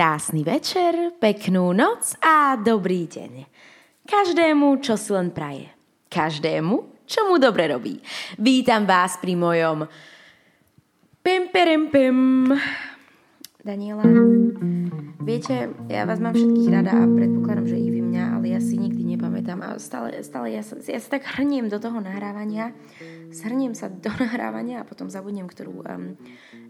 Krásny 0.00 0.40
večer, 0.48 1.12
peknú 1.20 1.76
noc 1.76 2.16
a 2.24 2.56
dobrý 2.56 3.04
deň. 3.04 3.32
Každému, 4.08 4.80
čo 4.80 4.96
si 4.96 5.12
len 5.12 5.28
praje. 5.28 5.68
Každému, 6.08 7.04
čo 7.04 7.28
mu 7.28 7.36
dobre 7.36 7.68
robí. 7.68 8.00
Vítam 8.40 8.88
vás 8.88 9.20
pri 9.20 9.36
mojom 9.36 9.84
pem, 11.20 11.52
perem, 11.52 11.90
pem. 11.92 12.16
Daniela, 13.60 14.06
viete, 15.20 15.68
ja 15.90 16.08
vás 16.08 16.16
mám 16.16 16.32
všetkých 16.32 16.70
rada 16.70 16.96
a 16.96 17.04
predpokladám, 17.04 17.68
že 17.68 17.76
i 17.76 17.88
vy 17.92 18.00
mňa, 18.00 18.24
ale 18.40 18.56
ja 18.56 18.60
si 18.62 18.80
nikdy 18.80 19.09
nepamätám 19.30 19.62
a 19.62 19.78
stále, 19.78 20.18
stále 20.26 20.50
ja, 20.50 20.62
sa, 20.66 20.74
ja 20.82 20.98
sa 20.98 21.14
tak 21.14 21.22
hrniem 21.38 21.70
do 21.70 21.78
toho 21.78 22.02
nahrávania, 22.02 22.74
zhrniem 23.30 23.78
sa 23.78 23.86
do 23.86 24.10
nahrávania 24.26 24.82
a 24.82 24.88
potom 24.88 25.06
zabudnem, 25.06 25.46
ktorú, 25.46 25.86
um, 25.86 26.18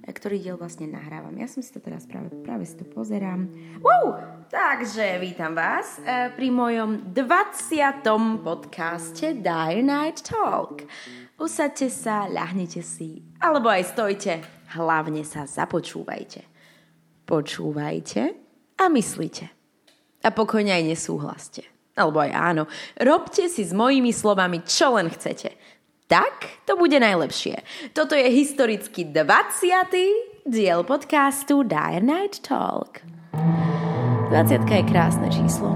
ktorý 0.04 0.36
diel 0.36 0.56
vlastne 0.60 0.84
nahrávam. 0.92 1.32
Ja 1.40 1.48
som 1.48 1.64
si 1.64 1.72
to 1.72 1.80
teraz 1.80 2.04
práve, 2.04 2.28
práve 2.44 2.68
si 2.68 2.76
to 2.76 2.84
pozerám. 2.84 3.48
Wow! 3.80 4.20
Takže 4.52 5.16
vítam 5.24 5.56
vás 5.56 6.04
uh, 6.04 6.28
pri 6.36 6.52
mojom 6.52 7.16
20. 7.16 8.44
podcaste 8.44 9.40
Dire 9.40 9.80
Night 9.80 10.20
Talk. 10.20 10.84
Usaďte 11.40 11.88
sa, 11.88 12.28
ľahnite 12.28 12.84
si, 12.84 13.24
alebo 13.40 13.72
aj 13.72 13.96
stojte, 13.96 14.44
hlavne 14.76 15.24
sa 15.24 15.48
započúvajte. 15.48 16.44
Počúvajte 17.24 18.22
a 18.76 18.84
myslíte. 18.92 19.48
A 20.20 20.28
pokojne 20.28 20.76
aj 20.76 20.84
nesúhlaste. 20.84 21.64
Alebo 22.00 22.24
aj 22.24 22.32
áno. 22.32 22.64
Robte 22.96 23.52
si 23.52 23.68
s 23.68 23.76
mojimi 23.76 24.16
slovami, 24.16 24.64
čo 24.64 24.96
len 24.96 25.12
chcete 25.12 25.52
tak 26.10 26.66
to 26.66 26.74
bude 26.74 26.98
najlepšie. 26.98 27.62
Toto 27.94 28.18
je 28.18 28.26
historicky 28.34 29.06
20. 29.06 29.22
diel 30.42 30.82
podcastu 30.82 31.62
Dire 31.62 32.02
Night 32.02 32.42
Talk. 32.42 33.06
20 34.34 34.66
je 34.66 34.82
krásne 34.90 35.30
číslo. 35.30 35.70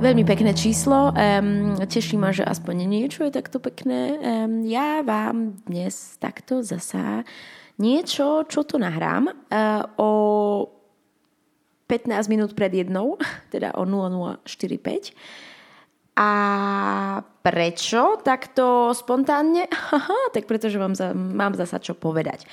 Veľmi 0.00 0.24
pekné 0.24 0.56
číslo. 0.56 1.12
Um, 1.12 1.76
teší 1.76 2.16
ma, 2.16 2.32
že 2.32 2.48
aspoň 2.48 2.88
niečo 2.88 3.28
je 3.28 3.36
takto 3.36 3.60
pekné. 3.60 4.16
Um, 4.16 4.64
ja 4.64 5.04
vám 5.04 5.60
dnes 5.68 6.16
takto 6.16 6.64
zasa 6.64 7.28
niečo, 7.76 8.48
čo 8.48 8.64
to 8.64 8.80
nahrám 8.80 9.28
uh, 9.28 9.84
o 10.00 10.10
15 11.92 12.32
minút 12.32 12.56
pred 12.56 12.72
jednou, 12.72 13.20
teda 13.52 13.76
o 13.76 13.84
0045 13.84 15.12
a 16.16 16.30
prečo 17.40 18.20
takto 18.20 18.92
spontánne? 18.92 19.68
Aha, 19.96 20.32
tak 20.32 20.44
pretože 20.48 20.80
vám 20.80 20.96
za, 20.96 21.12
mám 21.12 21.56
zasa 21.56 21.80
čo 21.80 21.96
povedať. 21.96 22.44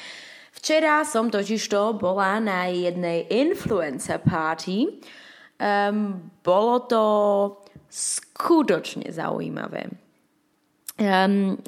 Včera 0.56 1.04
som 1.08 1.31
totižto 1.31 1.96
bola 1.96 2.40
na 2.44 2.68
jednej 2.68 3.28
influencer 3.31 4.20
party. 4.20 5.00
Um, 5.59 6.31
bolo 6.44 6.84
to 6.88 7.03
skutočne 7.88 9.12
zaujímavé. 9.12 9.92
Um, 11.00 11.59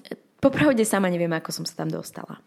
popravde 0.44 0.83
sama 0.83 1.08
neviem, 1.08 1.31
ako 1.31 1.61
som 1.61 1.66
sa 1.67 1.83
tam 1.83 1.91
dostala. 1.91 2.39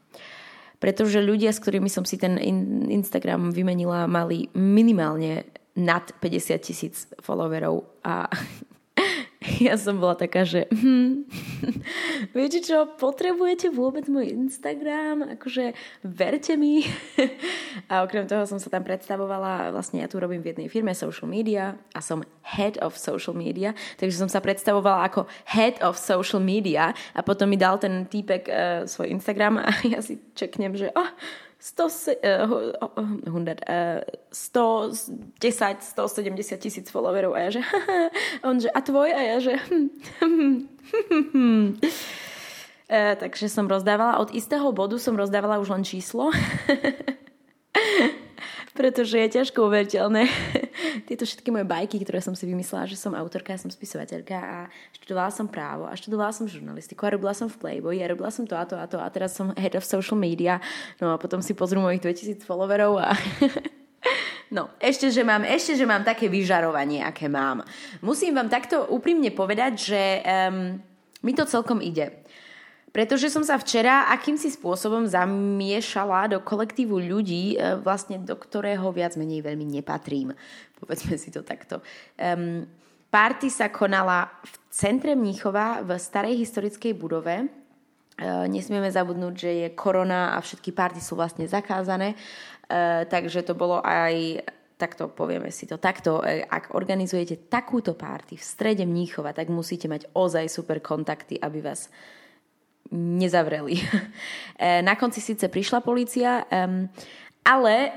Pretože 0.85 1.25
ľudia, 1.25 1.49
s 1.49 1.65
ktorými 1.65 1.89
som 1.89 2.05
si 2.05 2.21
ten 2.21 2.37
in- 2.37 2.93
Instagram 2.93 3.57
vymenila, 3.57 4.05
mali 4.05 4.53
minimálne 4.53 5.49
nad 5.81 6.05
50 6.21 6.61
tisíc 6.61 7.09
followerov 7.25 8.05
a 8.05 8.29
ja 9.67 9.77
som 9.77 10.01
bola 10.01 10.17
taká, 10.17 10.49
že 10.49 10.65
hm, 10.73 11.29
viete 12.37 12.65
čo, 12.65 12.89
potrebujete 12.97 13.69
vôbec 13.69 14.09
môj 14.09 14.33
Instagram? 14.33 15.37
Akože 15.37 15.77
verte 16.01 16.57
mi. 16.57 16.85
a 17.93 18.05
okrem 18.05 18.25
toho 18.25 18.49
som 18.49 18.57
sa 18.57 18.73
tam 18.73 18.85
predstavovala, 18.85 19.73
vlastne 19.75 20.01
ja 20.01 20.09
tu 20.09 20.17
robím 20.17 20.41
v 20.41 20.57
jednej 20.57 20.69
firme 20.73 20.97
social 20.97 21.29
media 21.29 21.77
a 21.93 22.01
som 22.01 22.25
head 22.57 22.81
of 22.81 22.97
social 22.97 23.37
media, 23.37 23.77
takže 24.01 24.17
som 24.17 24.31
sa 24.33 24.41
predstavovala 24.41 25.09
ako 25.13 25.29
head 25.53 25.77
of 25.85 26.01
social 26.01 26.41
media 26.41 26.97
a 27.13 27.21
potom 27.21 27.49
mi 27.49 27.61
dal 27.61 27.77
ten 27.77 28.09
týpek 28.09 28.43
uh, 28.49 28.55
svoj 28.89 29.13
Instagram 29.13 29.61
a 29.61 29.71
ja 29.85 30.01
si 30.01 30.21
čeknem, 30.33 30.73
že 30.73 30.89
oh, 30.97 31.11
100, 31.65 31.81
uh, 31.81 31.89
100, 34.29 34.93
110, 35.41 35.81
170 35.81 36.61
tisíc 36.61 36.93
followerov 36.93 37.33
a 37.33 37.49
ja 37.49 37.57
že 37.57 37.63
on 38.49 38.61
že 38.61 38.69
a 38.69 38.81
tvoj? 38.85 39.09
A 39.09 39.21
ja 39.25 39.37
že 39.41 39.57
uh, 39.57 40.61
takže 43.17 43.49
som 43.49 43.65
rozdávala 43.65 44.21
od 44.21 44.29
istého 44.37 44.69
bodu 44.77 45.01
som 45.01 45.17
rozdávala 45.17 45.57
už 45.57 45.73
len 45.73 45.89
číslo 45.89 46.29
pretože 48.75 49.15
je 49.15 49.29
ťažko 49.41 49.71
uveriteľné 49.71 50.27
tieto 51.09 51.23
všetky 51.25 51.49
moje 51.55 51.65
bajky, 51.65 52.03
ktoré 52.03 52.19
som 52.19 52.35
si 52.35 52.45
vymyslela, 52.45 52.91
že 52.91 52.99
som 52.99 53.15
autorka, 53.15 53.55
som 53.55 53.71
spisovateľka 53.71 54.37
a 54.37 54.59
študovala 54.99 55.31
som 55.31 55.47
právo 55.47 55.87
a 55.87 55.95
študovala 55.95 56.35
som 56.35 56.51
žurnalistiku 56.51 57.07
a 57.07 57.15
robila 57.15 57.33
som 57.33 57.47
v 57.47 57.57
Playboy 57.57 58.03
a 58.03 58.11
robila 58.11 58.35
som 58.35 58.45
to 58.45 58.59
a 58.59 58.67
to 58.67 58.75
a 58.75 58.85
to 58.91 58.99
a 58.99 59.09
teraz 59.15 59.39
som 59.39 59.55
head 59.55 59.79
of 59.79 59.87
social 59.87 60.19
media 60.19 60.59
no 60.99 61.15
a 61.15 61.17
potom 61.17 61.39
si 61.39 61.55
pozrú 61.55 61.79
mojich 61.81 62.03
2000 62.03 62.43
followerov 62.43 62.99
a 62.99 63.15
No, 64.53 64.71
ešte 64.79 65.11
že, 65.11 65.27
mám, 65.27 65.43
ešte, 65.43 65.75
že 65.75 65.83
mám 65.83 66.07
také 66.07 66.31
vyžarovanie, 66.31 67.03
aké 67.03 67.27
mám. 67.27 67.67
Musím 68.05 68.39
vám 68.39 68.47
takto 68.47 68.87
úprimne 68.87 69.33
povedať, 69.35 69.73
že 69.75 70.03
um, 70.23 70.79
mi 71.25 71.33
to 71.35 71.43
celkom 71.43 71.83
ide. 71.83 72.23
Pretože 72.95 73.27
som 73.27 73.43
sa 73.43 73.59
včera 73.59 74.07
akýmsi 74.15 74.55
spôsobom 74.55 75.03
zamiešala 75.03 76.31
do 76.31 76.39
kolektívu 76.39 77.03
ľudí, 77.03 77.59
e, 77.59 77.75
vlastne 77.83 78.23
do 78.23 78.39
ktorého 78.39 78.87
viac 78.95 79.19
menej 79.19 79.43
veľmi 79.43 79.67
nepatrím. 79.67 80.31
Povedzme 80.79 81.19
si 81.19 81.35
to 81.35 81.43
takto. 81.43 81.83
Um, 82.15 82.71
party 83.11 83.51
sa 83.51 83.67
konala 83.67 84.31
v 84.47 84.55
centre 84.71 85.19
Mníchova 85.19 85.83
v 85.83 85.99
starej 85.99 86.39
historickej 86.39 86.95
budove. 86.95 87.51
Uh, 88.15 88.47
nesmieme 88.47 88.87
zabudnúť, 88.87 89.35
že 89.35 89.51
je 89.51 89.69
korona 89.75 90.39
a 90.39 90.39
všetky 90.39 90.71
party 90.71 91.03
sú 91.03 91.19
vlastne 91.19 91.51
zakázané. 91.51 92.15
Uh, 92.71 93.03
takže 93.11 93.43
to 93.43 93.59
bolo 93.59 93.83
aj 93.83 94.39
takto 94.79 95.11
povieme 95.11 95.51
si 95.55 95.71
to 95.71 95.79
takto, 95.79 96.19
ak 96.51 96.75
organizujete 96.75 97.47
takúto 97.47 97.95
party 97.95 98.35
v 98.39 98.45
strede 98.45 98.85
Mníchova, 98.87 99.31
tak 99.31 99.51
musíte 99.51 99.87
mať 99.87 100.11
ozaj 100.15 100.51
super 100.51 100.83
kontakty, 100.83 101.39
aby 101.39 101.63
vás 101.63 101.91
nezavreli. 102.95 103.77
E, 104.55 104.87
na 104.87 104.95
konci 104.95 105.19
síce 105.19 105.51
prišla 105.51 105.83
policia, 105.83 106.47
ale 107.43 107.75
e, 107.75 107.93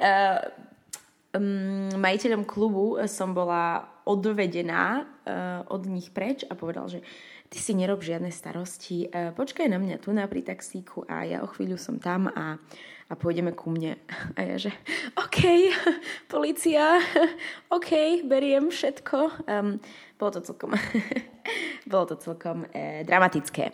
majiteľom 1.93 2.49
klubu 2.49 2.97
som 3.05 3.37
bola 3.37 3.85
odvedená 4.09 4.97
e, 4.97 5.31
od 5.69 5.85
nich 5.85 6.09
preč 6.09 6.49
a 6.49 6.57
povedal, 6.57 6.89
že 6.89 7.05
ty 7.53 7.61
si 7.61 7.77
nerob 7.77 8.01
žiadne 8.01 8.33
starosti, 8.33 9.05
počkaj 9.37 9.69
na 9.69 9.77
mňa 9.77 10.01
tu 10.01 10.17
na 10.17 10.25
pri 10.25 10.49
taxíku 10.49 11.05
a 11.05 11.29
ja 11.29 11.45
o 11.45 11.47
chvíľu 11.47 11.77
som 11.77 12.01
tam 12.01 12.25
a, 12.33 12.57
a 13.07 13.13
pôjdeme 13.15 13.55
ku 13.55 13.71
mne. 13.71 13.95
A 14.37 14.43
ja 14.43 14.55
že, 14.59 14.71
OK, 15.15 15.39
policia, 16.33 16.99
OK, 17.71 18.23
beriem 18.27 18.67
všetko. 18.67 19.45
Um, 19.47 19.79
bolo 20.19 20.31
to 20.33 20.41
celkom, 20.41 20.73
bolo 21.91 22.05
to 22.09 22.15
celkom 22.19 22.67
eh, 22.73 23.05
dramatické. 23.07 23.71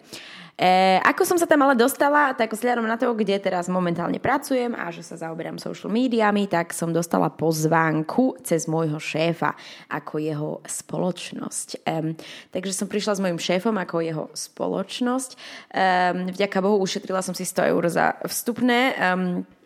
E, 0.53 1.01
ako 1.01 1.25
som 1.25 1.37
sa 1.41 1.49
tam 1.49 1.65
ale 1.65 1.73
dostala, 1.73 2.29
tak 2.37 2.53
vzhľadom 2.53 2.85
na 2.85 2.93
to, 2.93 3.09
kde 3.17 3.41
teraz 3.41 3.65
momentálne 3.65 4.21
pracujem 4.21 4.77
a 4.77 4.93
že 4.93 5.01
sa 5.01 5.17
zaoberám 5.17 5.57
social 5.57 5.89
médiami, 5.89 6.45
tak 6.45 6.77
som 6.77 6.93
dostala 6.93 7.33
pozvánku 7.33 8.37
cez 8.45 8.69
môjho 8.69 9.01
šéfa 9.01 9.57
ako 9.89 10.13
jeho 10.21 10.51
spoločnosť. 10.61 11.67
E, 11.89 12.13
takže 12.53 12.73
som 12.77 12.85
prišla 12.85 13.17
s 13.17 13.23
mojim 13.25 13.41
šéfom 13.41 13.73
ako 13.81 13.95
jeho 14.05 14.25
spoločnosť. 14.29 15.31
E, 15.33 15.37
vďaka 16.37 16.57
Bohu 16.61 16.77
ušetrila 16.85 17.25
som 17.25 17.33
si 17.33 17.49
100 17.49 17.73
eur 17.73 17.83
za 17.89 18.13
vstupné. 18.21 18.79
E, 18.93 18.95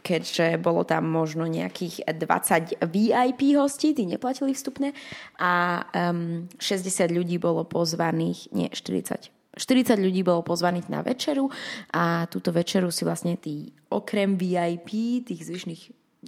keďže 0.08 0.56
bolo 0.64 0.88
tam 0.88 1.12
možno 1.12 1.44
nejakých 1.52 2.08
20 2.16 2.80
VIP 2.88 3.60
hostí, 3.60 3.92
tí 3.92 4.08
neplatili 4.08 4.56
vstupné 4.56 4.96
a 5.36 5.84
um, 5.92 6.48
60 6.64 7.12
ľudí 7.12 7.36
bolo 7.36 7.68
pozvaných, 7.68 8.48
nie 8.56 8.72
40, 8.72 9.37
40 9.58 9.98
ľudí 9.98 10.22
bolo 10.22 10.46
pozvaných 10.46 10.88
na 10.88 11.02
večeru 11.02 11.50
a 11.92 12.30
túto 12.30 12.54
večeru 12.54 12.94
si 12.94 13.04
vlastne 13.04 13.36
tí 13.36 13.74
okrem 13.90 14.38
VIP, 14.38 15.22
tých 15.26 15.50
zvyšných 15.50 15.82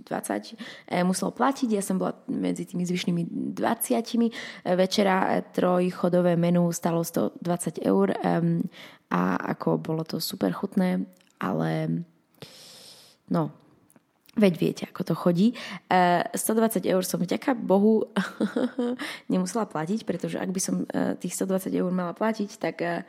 20 0.05 0.53
e, 0.89 1.03
musel 1.03 1.33
platiť. 1.33 1.69
Ja 1.73 1.83
som 1.83 1.97
bola 1.97 2.17
medzi 2.29 2.65
tými 2.65 2.85
zvyšnými 2.85 3.53
20. 3.57 4.73
Večera 4.77 5.37
e, 5.37 5.45
trojchodové 5.53 6.37
menu 6.37 6.69
stalo 6.71 7.03
120 7.03 7.85
eur 7.85 8.13
a 9.09 9.21
ako 9.57 9.69
bolo 9.81 10.03
to 10.05 10.21
super 10.21 10.53
chutné, 10.53 11.05
ale 11.41 12.05
no, 13.29 13.49
Veď 14.39 14.53
viete, 14.56 14.83
ako 14.88 15.01
to 15.03 15.13
chodí. 15.19 15.47
120 15.91 16.88
eur 16.88 17.03
som 17.03 17.19
vďaka 17.19 17.59
Bohu 17.59 18.07
nemusela 19.31 19.68
platiť, 19.68 20.07
pretože 20.07 20.39
ak 20.39 20.50
by 20.50 20.62
som 20.63 20.88
tých 21.19 21.36
120 21.36 21.75
eur 21.75 21.91
mala 21.91 22.15
platiť, 22.15 22.56
tak 22.56 23.06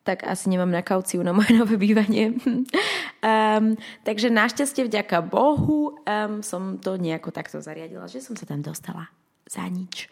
tak 0.00 0.24
asi 0.24 0.48
nemám 0.48 0.72
na 0.72 0.82
kauciu 0.82 1.20
na 1.22 1.32
moje 1.32 1.52
nové 1.60 1.76
bývanie. 1.76 2.34
um, 2.34 3.76
takže 4.06 4.32
našťastie 4.32 4.88
vďaka 4.88 5.20
Bohu 5.24 5.94
um, 6.02 6.40
som 6.40 6.80
to 6.80 6.96
nejako 6.96 7.30
takto 7.30 7.60
zariadila, 7.60 8.08
že 8.08 8.24
som 8.24 8.34
sa 8.36 8.48
tam 8.48 8.64
dostala 8.64 9.12
za 9.44 9.64
nič. 9.68 10.08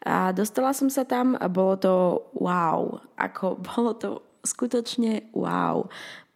A 0.00 0.32
dostala 0.32 0.72
som 0.72 0.88
sa 0.88 1.04
tam 1.04 1.36
a 1.36 1.46
bolo 1.48 1.76
to 1.76 1.94
wow. 2.32 3.04
Ako 3.20 3.60
bolo 3.60 3.92
to 3.92 4.10
skutočne 4.40 5.28
wow. 5.36 5.84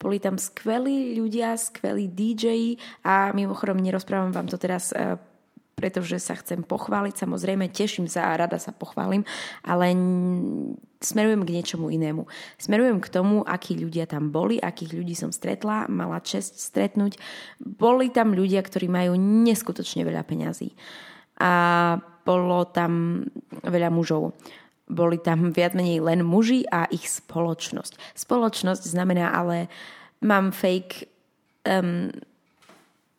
Boli 0.05 0.21
tam 0.21 0.37
skvelí 0.37 1.17
ľudia, 1.17 1.57
skvelí 1.57 2.13
DJ 2.13 2.77
a 3.01 3.33
mimochodom 3.33 3.81
nerozprávam 3.81 4.37
vám 4.37 4.53
to 4.53 4.61
teraz 4.61 4.93
uh, 4.93 5.17
pretože 5.75 6.23
sa 6.23 6.39
chcem 6.39 6.63
pochváliť. 6.63 7.27
Samozrejme, 7.27 7.69
teším 7.69 8.07
sa 8.07 8.31
a 8.31 8.39
rada 8.39 8.57
sa 8.63 8.71
pochválim, 8.71 9.27
ale 9.67 9.93
smerujem 11.03 11.43
k 11.45 11.55
niečomu 11.61 11.91
inému. 11.91 12.25
Smerujem 12.57 13.03
k 13.03 13.13
tomu, 13.13 13.43
akí 13.45 13.77
ľudia 13.77 14.07
tam 14.07 14.31
boli, 14.31 14.57
akých 14.63 14.95
ľudí 14.95 15.15
som 15.19 15.35
stretla, 15.35 15.91
mala 15.91 16.23
čest 16.23 16.63
stretnúť. 16.63 17.19
Boli 17.61 18.09
tam 18.15 18.33
ľudia, 18.33 18.63
ktorí 18.63 18.87
majú 18.87 19.19
neskutočne 19.19 20.07
veľa 20.07 20.23
peňazí. 20.25 20.73
A 21.43 21.53
bolo 22.25 22.65
tam 22.71 23.27
veľa 23.67 23.91
mužov. 23.93 24.33
Boli 24.95 25.19
tam 25.19 25.51
viac 25.51 25.75
menej 25.75 25.99
len 25.99 26.23
muži 26.23 26.63
a 26.71 26.87
ich 26.89 27.11
spoločnosť. 27.11 27.99
Spoločnosť 28.15 28.83
znamená 28.87 29.35
ale 29.35 29.67
mám 30.23 30.55
fake 30.55 31.11
um, 31.67 32.09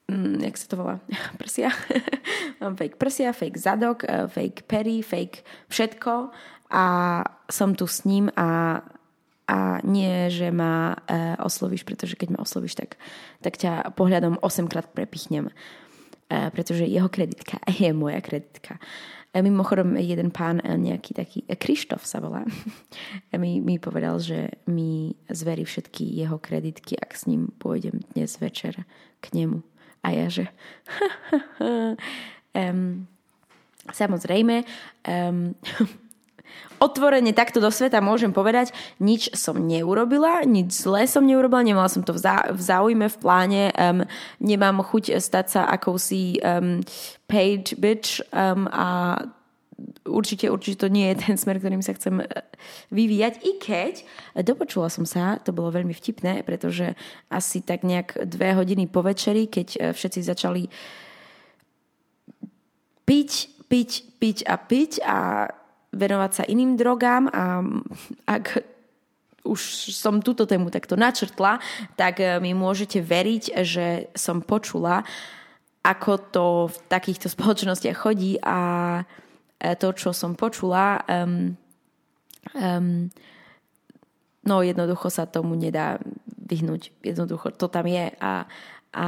mm, 0.07 0.41
jak 0.41 0.55
sa 0.57 0.65
to 0.71 0.75
volá, 0.79 0.95
prsia. 1.41 1.69
Mám 2.61 2.79
fake 2.79 2.97
prsia, 2.97 3.35
fake 3.35 3.59
zadok, 3.59 4.07
eh, 4.07 4.27
fake 4.31 4.63
pery, 4.69 5.03
fake 5.03 5.43
všetko 5.69 6.31
a 6.71 6.85
som 7.51 7.75
tu 7.77 7.85
s 7.85 8.05
ním 8.05 8.31
a, 8.33 8.81
a 9.45 9.57
nie, 9.85 10.33
že 10.33 10.49
ma 10.49 10.97
uh, 10.97 11.37
oslovíš, 11.45 11.85
pretože 11.85 12.17
keď 12.17 12.33
ma 12.33 12.39
oslovíš, 12.41 12.73
tak, 12.73 12.97
tak 13.45 13.61
ťa 13.61 13.93
pohľadom 13.93 14.41
8 14.41 14.65
krát 14.65 14.89
prepichnem. 14.89 15.53
Uh, 16.25 16.49
pretože 16.49 16.89
jeho 16.89 17.09
kreditka 17.09 17.61
je 17.81 17.93
moja 17.93 18.21
kreditka. 18.21 18.81
Uh, 18.81 19.15
mimochodom, 19.41 19.99
jeden 19.99 20.31
pán, 20.31 20.63
nejaký 20.63 21.11
taký, 21.11 21.39
Krištof 21.43 22.07
sa 22.07 22.23
volá, 22.23 22.47
mi, 23.41 23.59
mi 23.59 23.75
povedal, 23.75 24.19
že 24.23 24.63
mi 24.71 25.11
zverí 25.27 25.67
všetky 25.67 26.07
jeho 26.15 26.39
kreditky, 26.39 26.95
ak 26.95 27.11
s 27.11 27.27
ním 27.27 27.51
pôjdem 27.59 27.99
dnes 28.15 28.39
večer 28.39 28.87
k 29.19 29.25
nemu. 29.35 29.59
A 30.05 30.07
ja, 30.15 30.31
že 30.31 30.47
um, 32.55 33.09
samozrejme 33.91 34.63
um, 35.03 35.51
otvorene 36.79 37.31
takto 37.31 37.63
do 37.63 37.71
sveta 37.71 38.03
môžem 38.03 38.35
povedať, 38.35 38.75
nič 38.99 39.31
som 39.33 39.55
neurobila, 39.55 40.43
nič 40.43 40.75
zlé 40.75 41.07
som 41.07 41.23
neurobila, 41.23 41.63
nemala 41.63 41.89
som 41.89 42.03
to 42.03 42.11
v, 42.11 42.19
zá, 42.19 42.47
v 42.51 42.61
záujme, 42.61 43.07
v 43.07 43.17
pláne, 43.17 43.63
um, 43.75 44.03
nemám 44.43 44.83
chuť 44.83 45.17
stať 45.17 45.45
sa 45.49 45.61
akousi 45.71 46.39
um, 46.43 46.83
paid 47.25 47.73
bitch 47.79 48.21
um, 48.35 48.67
a 48.69 49.17
určite, 50.07 50.47
určite 50.47 50.87
to 50.87 50.87
nie 50.87 51.11
je 51.11 51.27
ten 51.27 51.35
smer, 51.35 51.59
ktorým 51.59 51.83
sa 51.83 51.95
chcem 51.97 52.23
e, 52.23 52.25
vyvíjať. 52.95 53.33
I 53.43 53.51
keď 53.59 53.93
dopočula 54.47 54.87
som 54.87 55.03
sa, 55.03 55.41
to 55.41 55.51
bolo 55.51 55.73
veľmi 55.73 55.91
vtipné, 55.91 56.47
pretože 56.47 56.95
asi 57.27 57.59
tak 57.59 57.83
nejak 57.83 58.23
dve 58.23 58.55
hodiny 58.55 58.87
po 58.87 59.03
večeri, 59.03 59.51
keď 59.51 59.67
e, 59.75 59.79
všetci 59.91 60.19
začali 60.23 60.63
piť, 63.03 63.31
piť, 63.67 63.91
piť 64.19 64.37
a 64.47 64.55
piť 64.55 64.91
a 65.03 65.17
venovať 65.95 66.31
sa 66.31 66.43
iným 66.43 66.75
drogám 66.75 67.31
a 67.31 67.63
ak 68.27 68.61
už 69.45 69.61
som 69.93 70.19
túto 70.19 70.49
tému 70.49 70.73
takto 70.73 70.97
načrtla, 70.97 71.61
tak 71.93 72.17
e, 72.17 72.41
mi 72.41 72.57
môžete 72.57 72.97
veriť, 72.97 73.43
že 73.61 74.09
som 74.17 74.41
počula, 74.41 75.05
ako 75.85 76.11
to 76.33 76.45
v 76.73 76.77
takýchto 76.89 77.29
spoločnostiach 77.33 77.95
chodí 77.95 78.41
a 78.41 78.57
E, 79.59 79.75
to, 79.75 79.95
čo 79.95 80.11
som 80.11 80.35
počula, 80.35 80.99
um, 81.07 81.55
um, 82.53 83.07
no 84.43 84.55
jednoducho 84.61 85.07
sa 85.07 85.23
tomu 85.25 85.55
nedá 85.55 85.97
vyhnúť. 86.27 86.91
Jednoducho 87.01 87.55
to 87.55 87.71
tam 87.71 87.87
je 87.87 88.11
a, 88.19 88.45
a 88.93 89.07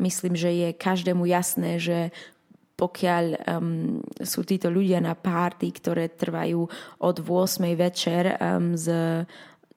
myslím, 0.00 0.34
že 0.34 0.50
je 0.50 0.68
každému 0.72 1.28
jasné, 1.28 1.76
že 1.76 2.10
pokiaľ 2.80 3.24
um, 3.44 4.00
sú 4.24 4.40
títo 4.48 4.72
ľudia 4.72 5.04
na 5.04 5.12
párty, 5.12 5.68
ktoré 5.68 6.08
trvajú 6.08 6.64
od 7.04 7.16
8. 7.20 7.68
večer 7.76 8.40
um, 8.40 8.72
z 8.72 8.88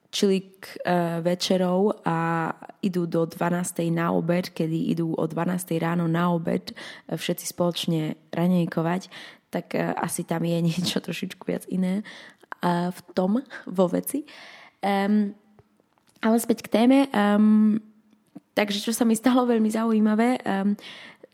čilik 0.08 0.56
uh, 0.86 1.20
večerov 1.20 2.00
a 2.06 2.48
idú 2.80 3.04
do 3.04 3.28
12. 3.28 3.84
na 3.92 4.14
obed, 4.14 4.48
kedy 4.56 4.94
idú 4.96 5.12
o 5.12 5.24
12. 5.26 5.76
ráno 5.76 6.08
na 6.08 6.32
obed 6.32 6.72
uh, 6.72 7.18
všetci 7.18 7.44
spoločne 7.52 8.16
ranejkovať, 8.32 9.12
tak 9.52 9.76
uh, 9.76 9.92
asi 10.00 10.24
tam 10.24 10.48
je 10.48 10.56
niečo 10.72 11.04
trošičku 11.04 11.44
viac 11.44 11.68
iné 11.68 12.00
uh, 12.64 12.88
v 12.88 13.00
tom, 13.12 13.44
vo 13.68 13.86
veci. 13.92 14.24
Um, 14.80 15.36
ale 16.24 16.40
späť 16.40 16.64
k 16.64 16.72
téme. 16.72 16.98
Um, 17.12 17.84
takže 18.56 18.80
čo 18.80 18.96
sa 18.96 19.04
mi 19.04 19.12
stalo 19.12 19.44
veľmi 19.44 19.68
zaujímavé, 19.68 20.40
um, 20.40 20.72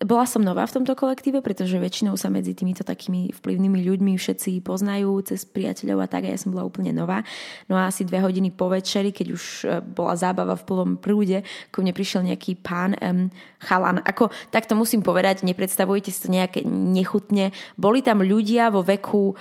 bola 0.00 0.24
som 0.24 0.40
nová 0.40 0.64
v 0.64 0.80
tomto 0.80 0.96
kolektíve, 0.96 1.44
pretože 1.44 1.76
väčšinou 1.76 2.16
sa 2.16 2.32
medzi 2.32 2.56
týmito 2.56 2.80
takými 2.80 3.36
vplyvnými 3.36 3.84
ľuďmi 3.84 4.16
všetci 4.16 4.64
poznajú 4.64 5.12
cez 5.28 5.44
priateľov 5.44 6.00
a 6.00 6.08
tak 6.08 6.24
a 6.24 6.32
ja 6.32 6.40
som 6.40 6.56
bola 6.56 6.64
úplne 6.64 6.96
nová. 6.96 7.20
No 7.68 7.76
a 7.76 7.92
asi 7.92 8.08
dve 8.08 8.24
hodiny 8.24 8.48
po 8.48 8.72
večeri, 8.72 9.12
keď 9.12 9.26
už 9.36 9.44
e, 9.68 9.84
bola 9.84 10.16
zábava 10.16 10.56
v 10.56 10.64
plnom 10.64 10.90
prúde, 10.96 11.44
ku 11.68 11.84
mne 11.84 11.92
prišiel 11.92 12.24
nejaký 12.24 12.56
pán 12.64 12.96
um, 12.96 13.28
chalan. 13.60 14.00
Ako, 14.08 14.32
tak 14.48 14.64
to 14.64 14.72
musím 14.72 15.04
povedať, 15.04 15.44
nepredstavujte 15.44 16.08
si 16.08 16.20
to 16.24 16.32
nejaké 16.32 16.64
nechutne. 16.64 17.52
Boli 17.76 18.00
tam 18.00 18.24
ľudia 18.24 18.72
vo 18.72 18.80
veku 18.80 19.36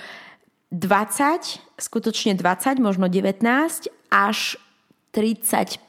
20, 0.76 1.80
skutočne 1.80 2.36
20, 2.36 2.84
možno 2.84 3.08
19 3.08 3.40
až 4.12 4.60
35 5.16 5.88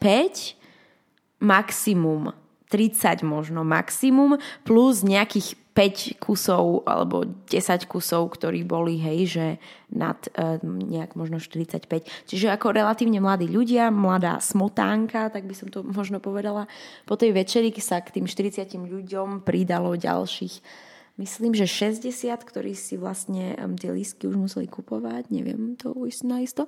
maximum 1.43 2.40
30 2.71 3.27
možno 3.27 3.67
maximum, 3.67 4.39
plus 4.63 5.03
nejakých 5.03 5.59
5 5.71 6.19
kusov 6.19 6.83
alebo 6.83 7.23
10 7.47 7.87
kusov, 7.87 8.35
ktorí 8.35 8.67
boli, 8.67 8.99
hej, 8.99 9.19
že 9.27 9.45
nad 9.87 10.19
e, 10.35 10.59
nejak 10.63 11.15
možno 11.15 11.39
45. 11.39 11.87
Čiže 12.27 12.51
ako 12.51 12.75
relatívne 12.75 13.23
mladí 13.23 13.47
ľudia, 13.47 13.87
mladá 13.87 14.39
smotánka, 14.43 15.31
tak 15.31 15.47
by 15.47 15.55
som 15.55 15.71
to 15.71 15.79
možno 15.99 16.19
povedala. 16.19 16.67
Po 17.07 17.15
tej 17.15 17.31
večeri 17.31 17.71
sa 17.79 18.03
k 18.03 18.19
tým 18.19 18.27
40 18.27 18.67
ľuďom 18.67 19.47
pridalo 19.47 19.95
ďalších 19.95 20.89
myslím, 21.21 21.53
že 21.53 21.69
60, 21.69 22.09
ktorí 22.41 22.73
si 22.73 22.97
vlastne 22.97 23.53
um, 23.61 23.77
tie 23.77 23.93
lístky 23.93 24.25
už 24.25 24.35
museli 24.35 24.65
kupovať, 24.65 25.29
neviem 25.29 25.77
to 25.77 25.93
už 25.93 26.25
naisto. 26.25 26.65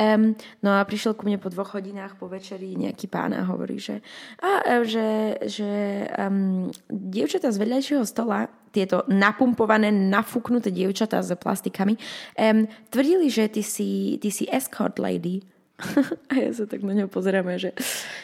Um, 0.00 0.32
no 0.64 0.72
a 0.72 0.80
prišiel 0.88 1.12
ku 1.12 1.28
mne 1.28 1.36
po 1.36 1.52
dvoch 1.52 1.76
hodinách 1.76 2.16
po 2.16 2.24
večeri 2.32 2.72
nejaký 2.80 3.12
pán 3.12 3.36
a 3.36 3.44
hovorí, 3.44 3.76
že, 3.76 4.00
a, 4.40 4.64
e, 4.64 4.88
že, 4.88 5.08
že 5.44 5.70
um, 6.16 6.72
dievčatá 6.88 7.52
z 7.52 7.60
vedľajšieho 7.60 8.04
stola 8.08 8.48
tieto 8.72 9.04
napumpované, 9.10 9.92
nafúknuté 9.92 10.72
dievčatá 10.72 11.20
s 11.20 11.36
plastikami, 11.36 12.00
um, 12.40 12.64
tvrdili, 12.88 13.28
že 13.28 13.52
ty 13.52 13.60
si, 13.60 14.16
ty 14.16 14.32
si 14.32 14.48
escort 14.48 14.96
lady. 14.96 15.44
a 16.32 16.34
ja 16.40 16.50
sa 16.56 16.64
tak 16.64 16.80
na 16.84 16.96
ňo 16.96 17.06
pozeráme, 17.12 17.60
že 17.60 17.76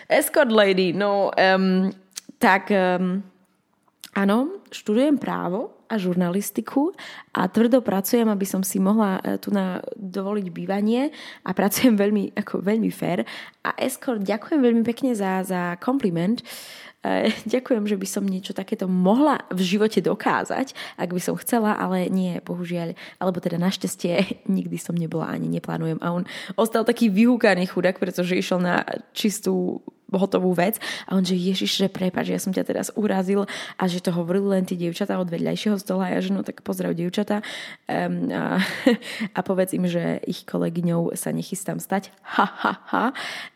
escort 0.08 0.52
lady, 0.52 0.96
no 0.96 1.32
um, 1.36 1.92
tak 2.40 2.72
um, 2.72 3.20
Áno, 4.16 4.64
študujem 4.72 5.20
právo 5.20 5.76
a 5.92 6.00
žurnalistiku 6.00 6.96
a 7.36 7.44
tvrdo 7.52 7.84
pracujem, 7.84 8.24
aby 8.32 8.48
som 8.48 8.64
si 8.64 8.80
mohla 8.80 9.20
e, 9.20 9.36
tu 9.36 9.52
na 9.52 9.84
dovoliť 9.92 10.46
bývanie 10.48 11.12
a 11.44 11.52
pracujem 11.52 11.92
veľmi, 12.02 12.32
ako 12.32 12.64
veľmi 12.64 12.88
fair. 12.88 13.28
A 13.60 13.76
Escort, 13.76 14.24
ďakujem 14.24 14.64
veľmi 14.64 14.82
pekne 14.88 15.12
za, 15.12 15.44
za 15.44 15.76
kompliment. 15.84 16.40
E, 17.04 17.28
ďakujem, 17.44 17.84
že 17.84 18.00
by 18.00 18.08
som 18.08 18.24
niečo 18.24 18.56
takéto 18.56 18.88
mohla 18.88 19.44
v 19.52 19.60
živote 19.60 20.00
dokázať, 20.00 20.72
ak 20.96 21.12
by 21.12 21.20
som 21.20 21.36
chcela, 21.36 21.76
ale 21.76 22.08
nie, 22.08 22.40
bohužiaľ, 22.40 22.96
alebo 23.20 23.36
teda 23.44 23.60
našťastie 23.60 24.32
nikdy 24.48 24.80
som 24.80 24.96
nebola 24.96 25.28
ani 25.28 25.52
neplánujem. 25.52 26.00
A 26.00 26.16
on 26.16 26.24
ostal 26.56 26.88
taký 26.88 27.12
vyhúkaný 27.12 27.68
chudák, 27.68 28.00
pretože 28.00 28.32
išiel 28.32 28.64
na 28.64 28.80
čistú 29.12 29.84
hotovú 30.14 30.54
vec. 30.54 30.78
A 31.10 31.18
on, 31.18 31.24
že 31.26 31.34
Ježiš, 31.34 31.82
že 31.82 31.88
prepáč, 31.90 32.30
ja 32.30 32.38
som 32.38 32.54
ťa 32.54 32.64
teraz 32.66 32.88
urazil 32.94 33.50
a 33.74 33.82
že 33.90 33.98
to 33.98 34.14
hovorili 34.14 34.58
len 34.58 34.64
tie 34.66 34.78
dievčatá 34.78 35.18
od 35.18 35.26
vedľajšieho 35.26 35.76
stola 35.82 36.14
ja, 36.14 36.22
že 36.22 36.30
no 36.30 36.46
tak 36.46 36.62
pozdrav 36.62 36.94
dievčatá 36.94 37.42
um, 37.90 38.30
a, 38.30 38.62
a 39.38 39.40
povedz 39.42 39.74
im, 39.74 39.90
že 39.90 40.22
ich 40.26 40.46
kolegyňou 40.46 41.18
sa 41.18 41.34
nechystám 41.34 41.82
stať. 41.82 42.14
Ha, 42.22 42.46
ha, 42.46 42.72
ha. 42.86 43.06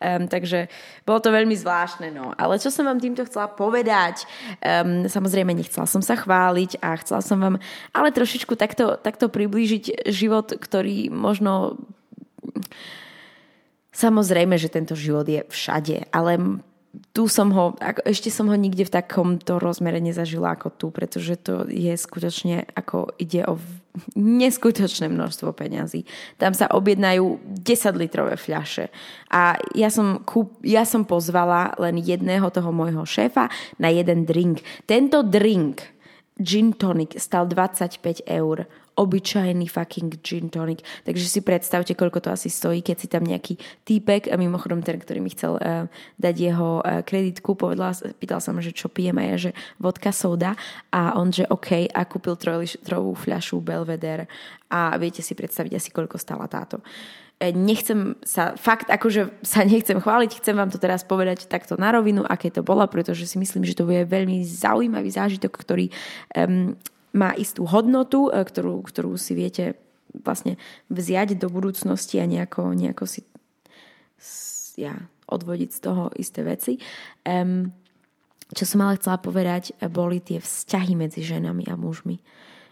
Um, 0.03 0.27
takže 0.27 0.67
bolo 1.07 1.23
to 1.23 1.31
veľmi 1.31 1.55
zvláštne, 1.55 2.11
no. 2.11 2.35
Ale 2.35 2.59
čo 2.59 2.75
som 2.75 2.87
vám 2.87 2.99
týmto 2.99 3.23
chcela 3.27 3.47
povedať, 3.47 4.27
um, 4.59 5.07
samozrejme 5.07 5.55
nechcela 5.55 5.87
som 5.87 6.03
sa 6.03 6.19
chváliť 6.19 6.83
a 6.83 6.99
chcela 6.99 7.23
som 7.23 7.39
vám 7.39 7.57
ale 7.95 8.11
trošičku 8.11 8.59
takto, 8.59 8.99
takto 8.99 9.31
priblížiť 9.31 10.11
život, 10.11 10.51
ktorý 10.59 11.13
možno 11.15 11.79
Samozrejme, 14.01 14.57
že 14.57 14.73
tento 14.73 14.97
život 14.97 15.29
je 15.29 15.45
všade, 15.45 16.09
ale 16.09 16.41
tu 17.13 17.29
som 17.29 17.53
ho, 17.53 17.77
ešte 18.03 18.33
som 18.33 18.49
ho 18.49 18.57
nikde 18.57 18.89
v 18.89 18.95
takomto 18.97 19.61
rozmere 19.61 20.01
nezažila 20.01 20.57
ako 20.57 20.69
tu, 20.75 20.87
pretože 20.89 21.37
to 21.39 21.69
je 21.69 21.93
skutočne, 21.95 22.65
ako 22.73 23.13
ide 23.21 23.45
o 23.45 23.61
neskutočné 24.17 25.07
množstvo 25.13 25.53
peňazí. 25.53 26.09
Tam 26.41 26.57
sa 26.57 26.71
objednajú 26.73 27.45
10 27.61 28.01
litrové 28.01 28.35
fľaše. 28.35 28.91
A 29.31 29.61
ja 29.77 29.93
som, 29.93 30.25
kúp, 30.25 30.59
ja 30.65 30.83
som 30.89 31.07
pozvala 31.07 31.77
len 31.79 32.01
jedného 32.01 32.49
toho 32.51 32.73
môjho 32.75 33.07
šéfa 33.07 33.53
na 33.79 33.93
jeden 33.93 34.27
drink. 34.27 34.65
Tento 34.89 35.23
drink, 35.23 35.85
gin 36.41 36.73
tonic, 36.75 37.21
stal 37.21 37.47
25 37.47 38.27
eur 38.27 38.67
obyčajný 38.97 39.67
fucking 39.71 40.19
gin 40.23 40.49
tonic. 40.51 40.83
Takže 41.07 41.27
si 41.27 41.41
predstavte, 41.41 41.95
koľko 41.95 42.25
to 42.25 42.31
asi 42.35 42.51
stojí, 42.51 42.83
keď 42.83 42.97
si 42.97 43.09
tam 43.09 43.25
nejaký 43.25 43.57
týpek, 43.87 44.31
a 44.31 44.37
mimochodom 44.37 44.83
ten, 44.83 44.99
ktorý 44.99 45.19
mi 45.23 45.31
chcel 45.33 45.57
uh, 45.59 45.87
dať 46.19 46.35
jeho 46.37 46.81
uh, 46.81 47.01
kreditku, 47.07 47.55
povedala, 47.55 47.95
pýtal 48.19 48.43
sa 48.43 48.51
ma, 48.51 48.61
že 48.65 48.75
čo 48.75 48.91
pijem 48.91 49.17
a 49.19 49.25
ja, 49.35 49.51
že 49.51 49.51
vodka 49.81 50.11
soda. 50.11 50.59
A 50.91 51.17
on, 51.17 51.31
že 51.31 51.49
OK 51.49 51.91
a 51.91 52.01
kúpil 52.07 52.37
trojlitrovú 52.37 53.15
fľašu 53.17 53.63
Belvedere. 53.63 54.27
A 54.71 54.95
viete 54.99 55.21
si 55.21 55.35
predstaviť 55.35 55.79
asi, 55.79 55.91
koľko 55.91 56.17
stala 56.21 56.47
táto. 56.47 56.79
E, 57.41 57.57
nechcem 57.57 58.21
sa, 58.21 58.53
fakt 58.53 58.93
akože 58.93 59.41
sa 59.41 59.65
nechcem 59.65 59.97
chváliť, 59.97 60.45
chcem 60.45 60.53
vám 60.53 60.69
to 60.69 60.77
teraz 60.77 61.09
povedať 61.09 61.49
takto 61.49 61.81
na 61.81 61.89
rovinu, 61.89 62.21
aké 62.29 62.53
to 62.53 62.61
bolo, 62.61 62.85
pretože 62.85 63.25
si 63.25 63.41
myslím, 63.41 63.65
že 63.65 63.73
to 63.73 63.89
bude 63.89 64.05
veľmi 64.05 64.45
zaujímavý 64.45 65.09
zážitok, 65.09 65.49
ktorý 65.49 65.89
um, 66.37 66.77
má 67.17 67.35
istú 67.35 67.67
hodnotu, 67.67 68.31
e, 68.31 68.43
ktorú, 68.45 68.87
ktorú 68.87 69.15
si 69.19 69.35
viete 69.35 69.79
vlastne 70.11 70.59
vziať 70.91 71.39
do 71.39 71.47
budúcnosti 71.47 72.19
a 72.19 72.27
nejako, 72.27 72.75
nejako 72.75 73.07
si 73.07 73.23
ja, 74.81 74.97
odvodiť 75.31 75.71
z 75.71 75.81
toho 75.81 76.11
isté 76.19 76.41
veci. 76.43 76.81
Um, 77.23 77.71
čo 78.51 78.67
som 78.67 78.83
ale 78.83 78.99
chcela 78.99 79.23
povedať, 79.23 79.79
boli 79.93 80.19
tie 80.19 80.43
vzťahy 80.43 80.99
medzi 80.99 81.23
ženami 81.23 81.71
a 81.71 81.79
mužmi. 81.79 82.19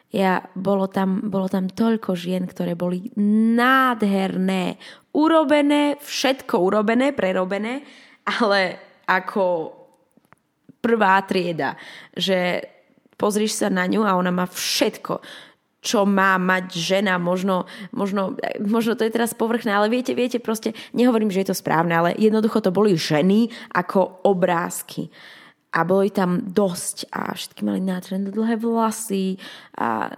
Ja, 0.09 0.49
bolo, 0.57 0.89
tam, 0.89 1.29
bolo 1.29 1.53
tam 1.53 1.69
toľko 1.69 2.17
žien, 2.17 2.49
ktoré 2.49 2.73
boli 2.73 3.13
nádherné, 3.55 4.81
urobené, 5.13 6.01
všetko 6.01 6.65
urobené, 6.65 7.13
prerobené, 7.13 7.85
ale 8.25 8.81
ako 9.05 9.77
prvá 10.81 11.21
trieda, 11.29 11.77
že 12.17 12.65
pozrieš 13.19 13.61
sa 13.61 13.69
na 13.69 13.85
ňu 13.85 14.07
a 14.07 14.17
ona 14.17 14.31
má 14.31 14.47
všetko 14.47 15.21
čo 15.79 16.03
má 16.03 16.37
mať 16.43 16.75
žena, 16.75 17.23
možno, 17.23 17.71
možno, 17.95 18.35
možno 18.59 18.99
to 18.99 19.07
je 19.07 19.15
teraz 19.15 19.31
povrchné, 19.31 19.71
ale 19.71 19.87
viete, 19.87 20.11
viete, 20.11 20.43
proste 20.43 20.75
nehovorím, 20.91 21.31
že 21.31 21.47
je 21.47 21.49
to 21.55 21.61
správne, 21.63 21.95
ale 21.95 22.19
jednoducho 22.19 22.59
to 22.59 22.75
boli 22.75 22.99
ženy 22.99 23.47
ako 23.71 24.27
obrázky. 24.27 25.07
A 25.71 25.87
boli 25.87 26.11
tam 26.11 26.51
dosť 26.51 27.13
a 27.15 27.31
všetky 27.31 27.61
mali 27.63 27.79
nádherné 27.85 28.35
dlhé 28.35 28.59
vlasy 28.59 29.39
a 29.79 30.11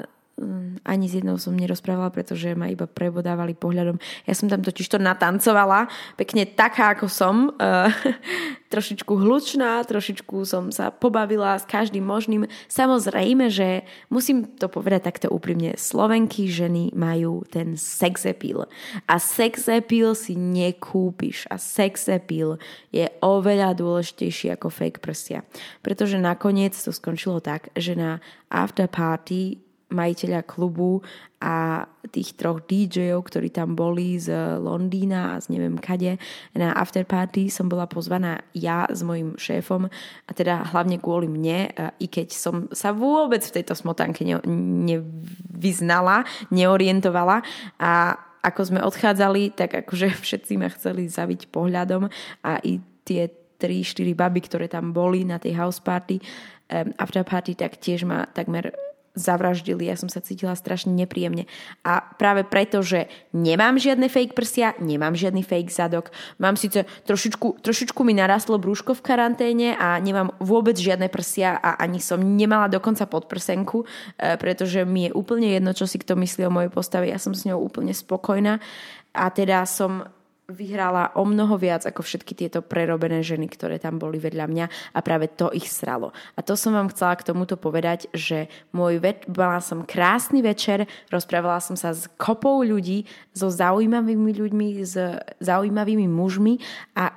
ani 0.85 1.07
s 1.07 1.21
jednou 1.21 1.37
som 1.37 1.53
nerozprávala, 1.53 2.09
pretože 2.09 2.57
ma 2.57 2.73
iba 2.73 2.89
prebodávali 2.89 3.53
pohľadom. 3.53 4.01
Ja 4.25 4.33
som 4.33 4.49
tam 4.49 4.65
totiž 4.65 4.89
to 4.89 4.99
natancovala, 4.99 5.87
pekne 6.17 6.49
taká, 6.49 6.97
ako 6.97 7.07
som, 7.13 7.53
uh, 7.61 7.93
trošičku 8.73 9.13
hlučná, 9.13 9.83
trošičku 9.85 10.47
som 10.49 10.73
sa 10.73 10.89
pobavila 10.89 11.59
s 11.59 11.69
každým 11.69 12.07
možným. 12.07 12.49
Samozrejme, 12.71 13.53
že 13.53 13.85
musím 14.09 14.47
to 14.57 14.71
povedať 14.71 15.13
takto 15.13 15.27
úprimne, 15.29 15.77
Slovenky 15.77 16.49
ženy 16.49 16.95
majú 16.97 17.45
ten 17.51 17.77
sex 17.77 18.25
appeal. 18.25 18.65
A 19.11 19.19
sex 19.21 19.69
appeal 19.69 20.17
si 20.17 20.39
nekúpiš. 20.39 21.51
A 21.51 21.59
sex 21.59 22.09
appeal 22.09 22.57
je 22.95 23.11
oveľa 23.21 23.77
dôležitejší 23.77 24.55
ako 24.55 24.71
fake 24.71 25.03
prsia. 25.03 25.45
Pretože 25.85 26.17
nakoniec 26.17 26.73
to 26.79 26.95
skončilo 26.95 27.43
tak, 27.43 27.75
že 27.75 27.99
na 27.99 28.23
after 28.49 28.87
party 28.87 29.70
majiteľa 29.91 30.47
klubu 30.47 31.03
a 31.41 31.87
tých 32.13 32.37
troch 32.37 32.63
DJov, 32.65 33.27
ktorí 33.27 33.49
tam 33.51 33.73
boli 33.75 34.21
z 34.21 34.59
Londýna 34.61 35.37
a 35.37 35.41
z 35.41 35.57
neviem 35.57 35.77
kade 35.81 36.21
na 36.53 36.77
afterparty 36.77 37.49
som 37.49 37.67
bola 37.67 37.89
pozvaná 37.89 38.45
ja 38.53 38.85
s 38.89 39.01
mojim 39.01 39.35
šéfom 39.41 39.89
a 40.27 40.31
teda 40.31 40.69
hlavne 40.71 41.01
kvôli 41.01 41.27
mne, 41.27 41.73
i 41.97 42.07
keď 42.07 42.29
som 42.33 42.69
sa 42.71 42.93
vôbec 42.93 43.41
v 43.41 43.55
tejto 43.61 43.73
smotanke 43.73 44.23
ne, 44.23 44.39
nevyznala, 44.87 46.29
neorientovala 46.53 47.43
a 47.81 48.21
ako 48.41 48.61
sme 48.73 48.81
odchádzali, 48.81 49.53
tak 49.53 49.85
akože 49.85 50.17
všetci 50.25 50.53
ma 50.61 50.69
chceli 50.73 51.09
zaviť 51.09 51.53
pohľadom 51.53 52.09
a 52.45 52.53
i 52.65 52.81
tie 53.05 53.29
3-4 53.61 54.17
baby, 54.17 54.41
ktoré 54.41 54.67
tam 54.73 54.97
boli 54.97 55.29
na 55.29 55.37
tej 55.37 55.53
house 55.61 55.85
party, 55.85 56.17
um, 56.73 56.97
after 56.97 57.21
party, 57.21 57.53
tak 57.53 57.77
tiež 57.77 58.09
ma 58.09 58.25
takmer 58.33 58.73
zavraždili. 59.19 59.91
Ja 59.91 59.99
som 59.99 60.07
sa 60.07 60.23
cítila 60.23 60.55
strašne 60.55 60.95
nepríjemne. 60.95 61.51
A 61.83 62.03
práve 62.15 62.47
preto, 62.47 62.81
že 62.81 63.11
nemám 63.35 63.77
žiadne 63.77 64.07
fake 64.07 64.39
prsia, 64.39 64.79
nemám 64.79 65.19
žiadny 65.19 65.43
fake 65.43 65.73
zadok, 65.73 66.15
mám 66.39 66.55
síce 66.55 66.87
trošičku, 67.07 67.63
trošičku 67.63 68.01
mi 68.07 68.15
narastlo 68.15 68.63
brúško 68.63 68.95
v 68.95 69.03
karanténe 69.03 69.69
a 69.75 69.99
nemám 69.99 70.31
vôbec 70.39 70.79
žiadne 70.79 71.11
prsia 71.11 71.59
a 71.59 71.75
ani 71.83 71.99
som 71.99 72.23
nemala 72.23 72.71
dokonca 72.71 73.11
podprsenku, 73.11 73.83
e, 73.83 73.87
pretože 74.39 74.87
mi 74.87 75.11
je 75.11 75.17
úplne 75.17 75.51
jedno, 75.59 75.75
čo 75.75 75.91
si 75.91 75.99
kto 75.99 76.15
myslí 76.15 76.47
o 76.47 76.55
mojej 76.55 76.71
postave. 76.71 77.11
Ja 77.11 77.19
som 77.19 77.35
s 77.35 77.43
ňou 77.47 77.59
úplne 77.59 77.91
spokojná 77.91 78.63
a 79.11 79.25
teda 79.35 79.67
som 79.67 80.07
vyhrala 80.51 81.15
o 81.15 81.23
mnoho 81.25 81.57
viac 81.57 81.87
ako 81.87 82.03
všetky 82.03 82.35
tieto 82.35 82.61
prerobené 82.61 83.23
ženy, 83.23 83.49
ktoré 83.49 83.79
tam 83.79 83.97
boli 83.97 84.19
vedľa 84.19 84.47
mňa 84.51 84.67
a 84.93 84.99
práve 85.01 85.31
to 85.31 85.49
ich 85.55 85.71
sralo. 85.71 86.11
A 86.35 86.43
to 86.43 86.59
som 86.59 86.75
vám 86.75 86.91
chcela 86.91 87.17
k 87.17 87.27
tomuto 87.31 87.55
povedať, 87.57 88.11
že 88.13 88.51
môj 88.75 88.99
ve- 88.99 89.25
mala 89.31 89.63
som 89.63 89.87
krásny 89.87 90.43
večer, 90.43 90.91
rozprávala 91.09 91.63
som 91.63 91.79
sa 91.79 91.95
s 91.95 92.11
kopou 92.19 92.61
ľudí, 92.61 93.07
so 93.33 93.49
zaujímavými 93.49 94.33
ľuďmi, 94.37 94.67
s 94.83 94.95
zaujímavými 95.41 96.11
mužmi 96.11 96.59
a 96.99 97.15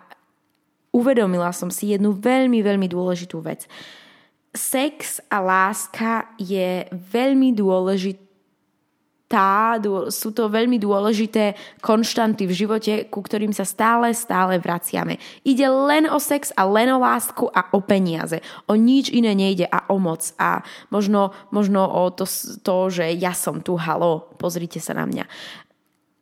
uvedomila 0.93 1.49
som 1.51 1.73
si 1.73 1.91
jednu 1.91 2.13
veľmi, 2.13 2.61
veľmi 2.61 2.87
dôležitú 2.87 3.41
vec. 3.41 3.65
Sex 4.53 5.17
a 5.33 5.41
láska 5.41 6.29
je 6.37 6.85
veľmi 6.93 7.57
dôležitý 7.57 8.22
tá, 9.33 9.81
sú 10.13 10.29
to 10.29 10.45
veľmi 10.45 10.77
dôležité 10.77 11.57
konštanty 11.81 12.45
v 12.45 12.53
živote, 12.53 12.93
ku 13.09 13.25
ktorým 13.25 13.49
sa 13.49 13.65
stále, 13.65 14.13
stále 14.13 14.61
vraciame. 14.61 15.17
Ide 15.41 15.65
len 15.65 16.05
o 16.05 16.21
sex 16.21 16.53
a 16.53 16.69
len 16.69 16.93
o 16.93 17.01
lásku 17.01 17.49
a 17.49 17.65
o 17.73 17.81
peniaze. 17.81 18.45
O 18.69 18.77
nič 18.77 19.09
iné 19.09 19.33
nejde 19.33 19.65
a 19.65 19.89
o 19.89 19.97
moc. 19.97 20.21
A 20.37 20.61
možno, 20.93 21.33
možno 21.49 21.81
o 21.81 22.13
to, 22.13 22.29
to, 22.61 22.77
že 22.93 23.09
ja 23.17 23.33
som 23.33 23.65
tu, 23.65 23.73
halo, 23.73 24.29
pozrite 24.37 24.77
sa 24.77 24.93
na 24.93 25.09
mňa. 25.09 25.25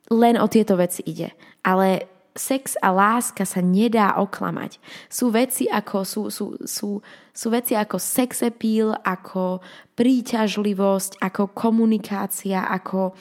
Len 0.08 0.40
o 0.40 0.48
tieto 0.48 0.80
veci 0.80 1.04
ide. 1.04 1.36
Ale 1.60 2.11
sex 2.32 2.80
a 2.80 2.88
láska 2.92 3.44
sa 3.44 3.60
nedá 3.60 4.16
oklamať. 4.16 4.80
Sú 5.12 5.28
veci 5.28 5.68
ako, 5.68 5.98
sú, 6.04 6.22
sú, 6.32 6.44
sú, 6.64 6.88
sú 7.32 7.46
veci 7.52 7.76
ako 7.76 8.00
sex 8.00 8.40
appeal, 8.40 8.96
ako 9.04 9.60
príťažlivosť, 9.92 11.20
ako 11.20 11.52
komunikácia, 11.52 12.64
ako 12.64 13.12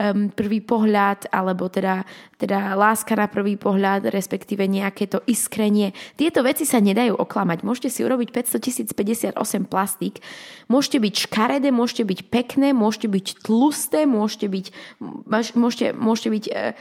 um, 0.00 0.28
prvý 0.32 0.60
pohľad, 0.60 1.28
alebo 1.32 1.68
teda, 1.68 2.04
teda 2.36 2.76
láska 2.76 3.16
na 3.16 3.28
prvý 3.28 3.56
pohľad, 3.56 4.08
respektíve 4.08 4.64
nejaké 4.64 5.08
to 5.08 5.20
iskrenie. 5.28 5.92
Tieto 6.16 6.40
veci 6.44 6.64
sa 6.64 6.80
nedajú 6.80 7.16
oklamať. 7.16 7.64
Môžete 7.64 7.88
si 7.92 8.00
urobiť 8.04 8.28
500 8.32 9.32
058 9.36 9.68
plastík, 9.68 10.20
môžete 10.68 10.98
byť 11.00 11.14
škaredé, 11.28 11.68
môžete 11.72 12.04
byť 12.04 12.20
pekné, 12.32 12.72
môžete 12.72 13.08
byť 13.08 13.26
tlusté, 13.44 14.04
môžete 14.08 14.46
byť, 14.48 14.66
môžete, 15.56 15.86
môžete 15.96 16.28
byť 16.28 16.44
uh, 16.48 16.72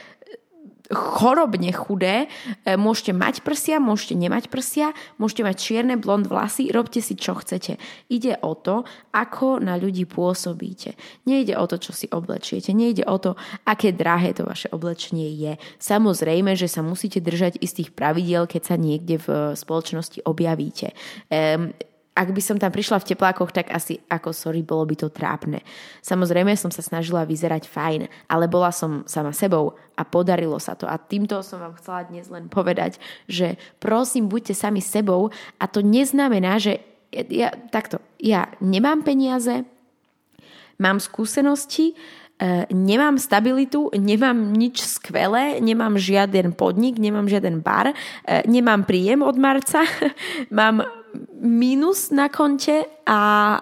chorobne 0.89 1.69
chudé, 1.69 2.25
e, 2.65 2.73
môžete 2.73 3.13
mať 3.13 3.45
prsia, 3.45 3.77
môžete 3.77 4.17
nemať 4.17 4.49
prsia, 4.49 4.97
môžete 5.21 5.45
mať 5.45 5.55
čierne 5.61 5.95
blond 6.01 6.25
vlasy, 6.25 6.73
robte 6.73 6.97
si 6.97 7.13
čo 7.13 7.37
chcete. 7.37 7.77
Ide 8.09 8.41
o 8.41 8.57
to, 8.57 8.83
ako 9.13 9.61
na 9.61 9.77
ľudí 9.77 10.09
pôsobíte. 10.09 10.97
Nejde 11.29 11.53
o 11.61 11.65
to, 11.69 11.77
čo 11.77 11.93
si 11.93 12.09
oblečiete, 12.09 12.73
nejde 12.73 13.05
o 13.05 13.21
to, 13.21 13.37
aké 13.69 13.93
drahé 13.93 14.33
to 14.33 14.49
vaše 14.49 14.65
oblečenie 14.73 15.29
je. 15.37 15.53
Samozrejme, 15.77 16.57
že 16.57 16.65
sa 16.65 16.81
musíte 16.81 17.21
držať 17.21 17.61
istých 17.61 17.93
pravidiel, 17.93 18.49
keď 18.49 18.61
sa 18.65 18.75
niekde 18.75 19.21
v 19.21 19.53
spoločnosti 19.53 20.25
objavíte. 20.25 20.97
Um, 21.29 21.73
ak 22.19 22.35
by 22.35 22.41
som 22.43 22.59
tam 22.59 22.75
prišla 22.75 22.99
v 22.99 23.15
teplákoch, 23.15 23.55
tak 23.55 23.71
asi 23.71 24.03
ako 24.11 24.35
sorry, 24.35 24.59
bolo 24.59 24.83
by 24.83 24.99
to 24.99 25.07
trápne. 25.07 25.63
Samozrejme 26.03 26.51
som 26.59 26.67
sa 26.67 26.83
snažila 26.83 27.23
vyzerať 27.23 27.71
fajn, 27.71 28.11
ale 28.27 28.51
bola 28.51 28.75
som 28.75 29.07
sama 29.07 29.31
sebou 29.31 29.79
a 29.95 30.03
podarilo 30.03 30.59
sa 30.59 30.75
to. 30.75 30.83
A 30.83 30.99
týmto 30.99 31.39
som 31.39 31.63
vám 31.63 31.79
chcela 31.79 32.03
dnes 32.03 32.27
len 32.27 32.51
povedať, 32.51 32.99
že 33.31 33.55
prosím, 33.79 34.27
buďte 34.27 34.51
sami 34.51 34.83
sebou 34.83 35.31
a 35.55 35.63
to 35.71 35.79
neznamená, 35.79 36.59
že 36.59 36.83
ja, 37.31 37.55
takto, 37.71 38.03
ja 38.19 38.51
nemám 38.59 39.01
peniaze, 39.01 39.63
mám 40.75 40.99
skúsenosti, 40.99 41.95
e, 42.35 42.67
nemám 42.69 43.15
stabilitu, 43.15 43.89
nemám 43.95 44.53
nič 44.53 44.83
skvelé, 44.83 45.63
nemám 45.63 45.95
žiaden 45.95 46.51
podnik, 46.51 46.99
nemám 46.99 47.31
žiaden 47.31 47.63
bar, 47.63 47.91
e, 47.91 47.95
nemám 48.45 48.83
príjem 48.83 49.23
od 49.23 49.39
marca, 49.39 49.87
mám 50.53 50.98
mínus 51.39 52.11
na 52.11 52.27
konte 52.27 52.83
a 53.07 53.21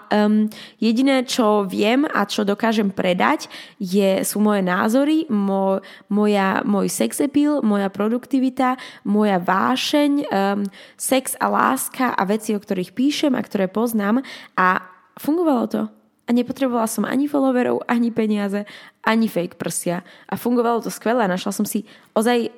um, 0.09 0.49
jediné, 0.81 1.23
čo 1.23 1.63
viem 1.63 2.03
a 2.09 2.25
čo 2.25 2.41
dokážem 2.41 2.89
predať, 2.89 3.47
je, 3.77 4.25
sú 4.25 4.41
moje 4.41 4.65
názory, 4.65 5.29
mo, 5.29 5.79
moja, 6.09 6.65
môj 6.65 6.89
sex 6.89 7.21
appeal, 7.21 7.61
moja 7.61 7.87
produktivita, 7.93 8.75
moja 9.05 9.37
vášeň, 9.37 10.11
um, 10.27 10.65
sex 10.97 11.37
a 11.37 11.47
láska 11.47 12.17
a 12.17 12.21
veci, 12.25 12.57
o 12.57 12.59
ktorých 12.59 12.91
píšem 12.97 13.33
a 13.37 13.41
ktoré 13.45 13.69
poznám 13.69 14.25
a 14.57 14.81
fungovalo 15.21 15.65
to. 15.69 15.81
A 16.27 16.35
nepotrebovala 16.35 16.91
som 16.91 17.07
ani 17.07 17.31
followerov, 17.31 17.87
ani 17.87 18.11
peniaze, 18.11 18.67
ani 19.07 19.31
fake 19.31 19.55
prsia. 19.55 20.03
A 20.27 20.35
fungovalo 20.35 20.83
to 20.83 20.91
skvelé. 20.91 21.23
Našla 21.23 21.55
som 21.55 21.63
si 21.63 21.87
ozaj 22.11 22.51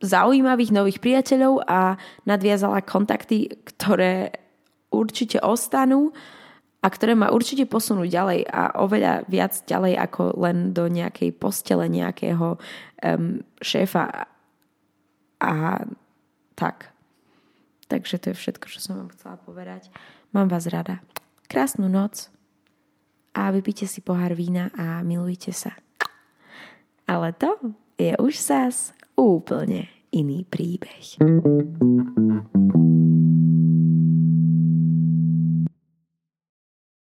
zaujímavých 0.00 0.72
nových 0.72 0.98
priateľov 1.00 1.64
a 1.64 1.96
nadviazala 2.28 2.84
kontakty, 2.84 3.48
ktoré 3.64 4.32
určite 4.92 5.40
ostanú 5.40 6.12
a 6.84 6.86
ktoré 6.86 7.16
ma 7.16 7.32
určite 7.32 7.64
posunú 7.64 8.04
ďalej 8.04 8.46
a 8.46 8.78
oveľa 8.78 9.26
viac 9.26 9.56
ďalej 9.64 9.98
ako 9.98 10.36
len 10.38 10.76
do 10.76 10.86
nejakej 10.86 11.32
postele 11.34 11.88
nejakého 11.88 12.60
um, 13.02 13.40
šéfa 13.58 14.28
a 15.40 15.52
tak. 16.56 16.92
Takže 17.86 18.18
to 18.18 18.26
je 18.32 18.36
všetko, 18.36 18.66
čo 18.66 18.78
som 18.82 18.98
vám 18.98 19.10
chcela 19.14 19.36
povedať. 19.40 19.88
Mám 20.34 20.50
vás 20.50 20.66
rada. 20.66 21.00
Krásnu 21.46 21.86
noc 21.86 22.28
a 23.36 23.52
vypite 23.54 23.86
si 23.86 24.02
pohár 24.02 24.34
vína 24.34 24.74
a 24.74 25.00
milujte 25.06 25.54
sa. 25.54 25.76
Ale 27.06 27.30
to 27.36 27.54
je 27.94 28.12
už 28.18 28.34
zás 28.34 28.96
úplne 29.16 29.88
iný 30.12 30.44
príbeh. 30.44 31.18